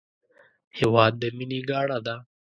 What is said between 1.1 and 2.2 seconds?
د مینې ګاڼه ده